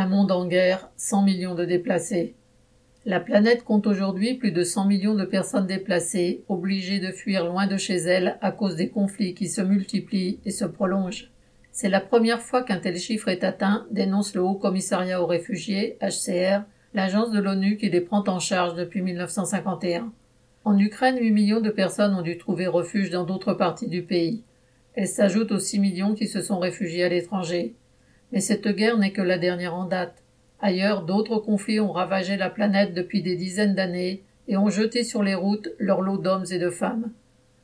Un 0.00 0.06
monde 0.06 0.30
en 0.30 0.46
guerre, 0.46 0.92
100 0.96 1.22
millions 1.24 1.56
de 1.56 1.64
déplacés. 1.64 2.36
La 3.04 3.18
planète 3.18 3.64
compte 3.64 3.88
aujourd'hui 3.88 4.34
plus 4.34 4.52
de 4.52 4.62
100 4.62 4.84
millions 4.84 5.16
de 5.16 5.24
personnes 5.24 5.66
déplacées, 5.66 6.44
obligées 6.48 7.00
de 7.00 7.10
fuir 7.10 7.44
loin 7.44 7.66
de 7.66 7.76
chez 7.76 7.96
elles 7.96 8.38
à 8.40 8.52
cause 8.52 8.76
des 8.76 8.90
conflits 8.90 9.34
qui 9.34 9.48
se 9.48 9.60
multiplient 9.60 10.38
et 10.44 10.52
se 10.52 10.64
prolongent. 10.64 11.32
C'est 11.72 11.88
la 11.88 11.98
première 11.98 12.40
fois 12.40 12.62
qu'un 12.62 12.78
tel 12.78 12.96
chiffre 12.96 13.26
est 13.26 13.42
atteint, 13.42 13.88
dénonce 13.90 14.36
le 14.36 14.42
Haut 14.42 14.54
Commissariat 14.54 15.20
aux 15.20 15.26
réfugiés, 15.26 15.98
HCR, 16.00 16.62
l'agence 16.94 17.32
de 17.32 17.40
l'ONU 17.40 17.76
qui 17.76 17.90
les 17.90 18.00
prend 18.00 18.22
en 18.28 18.38
charge 18.38 18.76
depuis 18.76 19.02
1951. 19.02 20.12
En 20.64 20.78
Ukraine, 20.78 21.18
8 21.20 21.32
millions 21.32 21.60
de 21.60 21.70
personnes 21.70 22.14
ont 22.14 22.22
dû 22.22 22.38
trouver 22.38 22.68
refuge 22.68 23.10
dans 23.10 23.24
d'autres 23.24 23.54
parties 23.54 23.88
du 23.88 24.04
pays. 24.04 24.44
Elles 24.94 25.08
s'ajoutent 25.08 25.50
aux 25.50 25.58
6 25.58 25.80
millions 25.80 26.14
qui 26.14 26.28
se 26.28 26.40
sont 26.40 26.60
réfugiés 26.60 27.02
à 27.02 27.08
l'étranger. 27.08 27.74
Mais 28.32 28.40
cette 28.40 28.68
guerre 28.68 28.98
n'est 28.98 29.12
que 29.12 29.22
la 29.22 29.38
dernière 29.38 29.74
en 29.74 29.84
date. 29.84 30.22
Ailleurs, 30.60 31.04
d'autres 31.04 31.38
conflits 31.38 31.80
ont 31.80 31.92
ravagé 31.92 32.36
la 32.36 32.50
planète 32.50 32.94
depuis 32.94 33.22
des 33.22 33.36
dizaines 33.36 33.74
d'années 33.74 34.22
et 34.48 34.56
ont 34.56 34.70
jeté 34.70 35.04
sur 35.04 35.22
les 35.22 35.34
routes 35.34 35.68
leur 35.78 36.00
lot 36.00 36.18
d'hommes 36.18 36.46
et 36.50 36.58
de 36.58 36.70
femmes. 36.70 37.12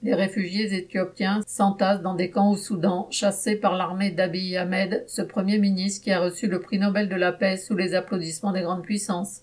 Les 0.02 0.14
réfugiés 0.14 0.74
éthiopiens 0.74 1.41
s'entassent 1.46 2.02
dans 2.02 2.14
des 2.14 2.28
camps 2.28 2.50
au 2.50 2.56
Soudan, 2.56 3.08
chassés 3.10 3.56
par 3.56 3.74
l'armée 3.74 4.10
d'Abiy 4.10 4.56
Ahmed, 4.58 5.02
ce 5.06 5.22
premier 5.22 5.58
ministre 5.58 6.05
qui 6.05 6.12
a 6.12 6.20
reçu 6.20 6.46
le 6.46 6.60
prix 6.60 6.78
Nobel 6.78 7.08
de 7.08 7.14
la 7.16 7.33
paix 7.33 7.56
sous 7.56 7.74
les 7.74 7.94
applaudissements 7.94 8.52
des 8.52 8.60
grandes 8.60 8.83
puissances. 8.83 9.41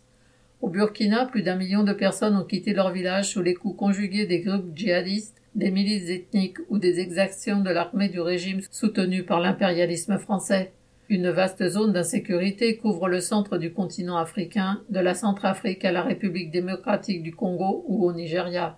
Au 0.62 0.70
Burkina, 0.70 1.26
plus 1.26 1.42
d'un 1.42 1.56
million 1.56 1.84
de 1.84 1.94
personnes 1.94 2.38
ont 2.38 2.46
quitté 2.46 2.74
leur 2.74 2.92
village 2.92 3.30
sous 3.30 3.42
les 3.42 3.56
coups 3.56 3.76
conjugués 3.76 4.28
des 4.28 4.42
groupes 4.42 4.78
djihadistes, 4.78 5.42
des 5.56 5.72
milices 5.72 6.10
ethniques 6.10 6.60
ou 6.70 6.78
des 6.78 7.00
exactions 7.00 7.62
de 7.62 7.72
l'armée 7.72 8.10
du 8.10 8.20
régime 8.20 8.62
soutenu 8.70 9.24
par 9.24 9.40
l'impérialisme 9.40 10.20
français. 10.20 10.72
Une 11.12 11.30
vaste 11.30 11.68
zone 11.68 11.92
d'insécurité 11.92 12.78
couvre 12.78 13.10
le 13.10 13.20
centre 13.20 13.58
du 13.58 13.74
continent 13.74 14.16
africain, 14.16 14.82
de 14.90 15.02
la 15.02 15.14
Centrafrique 15.14 15.84
à 15.84 15.92
la 15.92 16.04
République 16.04 16.52
démocratique 16.52 17.22
du 17.22 17.36
Congo 17.36 17.84
ou 17.90 18.06
au 18.08 18.14
Nigeria. 18.14 18.78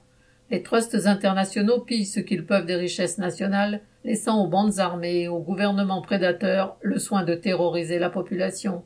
Les 0.50 0.64
trusts 0.64 1.06
internationaux 1.06 1.82
pillent 1.82 2.08
ce 2.08 2.20
qu'ils 2.20 2.48
peuvent 2.48 2.66
des 2.66 2.74
richesses 2.74 3.20
nationales, 3.20 3.82
laissant 4.04 4.44
aux 4.44 4.48
bandes 4.48 4.80
armées 4.80 5.22
et 5.22 5.28
aux 5.28 5.42
gouvernements 5.42 6.02
prédateurs 6.02 6.76
le 6.82 6.98
soin 6.98 7.24
de 7.24 7.36
terroriser 7.36 8.00
la 8.00 8.10
population. 8.10 8.84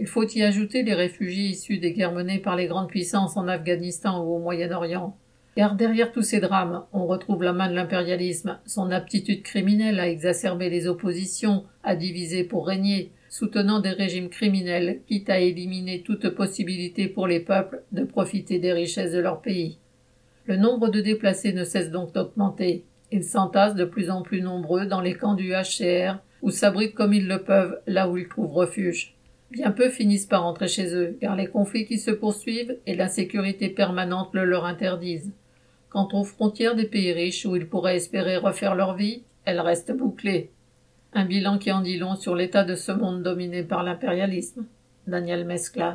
Il 0.00 0.08
faut 0.08 0.26
y 0.26 0.42
ajouter 0.42 0.82
les 0.82 0.94
réfugiés 0.94 1.50
issus 1.50 1.78
des 1.78 1.92
guerres 1.92 2.10
menées 2.10 2.40
par 2.40 2.56
les 2.56 2.66
grandes 2.66 2.88
puissances 2.88 3.36
en 3.36 3.46
Afghanistan 3.46 4.20
ou 4.20 4.34
au 4.34 4.40
Moyen-Orient. 4.40 5.16
Car 5.60 5.74
derrière 5.74 6.10
tous 6.10 6.22
ces 6.22 6.40
drames, 6.40 6.86
on 6.94 7.04
retrouve 7.04 7.42
la 7.42 7.52
main 7.52 7.68
de 7.68 7.74
l'impérialisme, 7.74 8.58
son 8.64 8.90
aptitude 8.90 9.42
criminelle 9.42 10.00
à 10.00 10.08
exacerber 10.08 10.70
les 10.70 10.86
oppositions, 10.86 11.64
à 11.84 11.96
diviser 11.96 12.44
pour 12.44 12.66
régner, 12.66 13.12
soutenant 13.28 13.80
des 13.80 13.90
régimes 13.90 14.30
criminels, 14.30 15.02
quitte 15.06 15.28
à 15.28 15.38
éliminer 15.38 16.00
toute 16.00 16.30
possibilité 16.30 17.08
pour 17.08 17.26
les 17.26 17.40
peuples 17.40 17.82
de 17.92 18.04
profiter 18.04 18.58
des 18.58 18.72
richesses 18.72 19.12
de 19.12 19.18
leur 19.18 19.42
pays. 19.42 19.76
Le 20.46 20.56
nombre 20.56 20.88
de 20.88 21.02
déplacés 21.02 21.52
ne 21.52 21.64
cesse 21.64 21.90
donc 21.90 22.14
d'augmenter. 22.14 22.86
Ils 23.12 23.22
s'entassent 23.22 23.74
de 23.74 23.84
plus 23.84 24.08
en 24.08 24.22
plus 24.22 24.40
nombreux 24.40 24.86
dans 24.86 25.02
les 25.02 25.12
camps 25.12 25.34
du 25.34 25.52
HCR, 25.52 26.20
ou 26.40 26.50
s'abritent 26.50 26.94
comme 26.94 27.12
ils 27.12 27.28
le 27.28 27.42
peuvent 27.42 27.78
là 27.86 28.08
où 28.08 28.16
ils 28.16 28.28
trouvent 28.28 28.54
refuge. 28.54 29.14
Bien 29.50 29.72
peu 29.72 29.90
finissent 29.90 30.24
par 30.24 30.44
rentrer 30.44 30.68
chez 30.68 30.94
eux, 30.94 31.18
car 31.20 31.36
les 31.36 31.48
conflits 31.48 31.84
qui 31.84 31.98
se 31.98 32.12
poursuivent 32.12 32.78
et 32.86 32.94
l'insécurité 32.94 33.68
permanente 33.68 34.30
le 34.32 34.46
leur 34.46 34.64
interdisent. 34.64 35.32
Quant 35.90 36.08
aux 36.12 36.22
frontières 36.22 36.76
des 36.76 36.86
pays 36.86 37.12
riches 37.12 37.44
où 37.44 37.56
ils 37.56 37.68
pourraient 37.68 37.96
espérer 37.96 38.36
refaire 38.36 38.76
leur 38.76 38.94
vie, 38.94 39.24
elles 39.44 39.60
restent 39.60 39.92
bouclées. 39.92 40.52
Un 41.12 41.24
bilan 41.24 41.58
qui 41.58 41.72
en 41.72 41.80
dit 41.80 41.98
long 41.98 42.14
sur 42.14 42.36
l'état 42.36 42.62
de 42.62 42.76
ce 42.76 42.92
monde 42.92 43.24
dominé 43.24 43.64
par 43.64 43.82
l'impérialisme. 43.82 44.64
Daniel 45.08 45.44
Mescla. 45.44 45.88